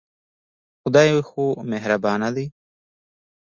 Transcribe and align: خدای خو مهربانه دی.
خدای 0.81 1.11
خو 1.27 1.45
مهربانه 1.71 2.29
دی. 2.35 2.45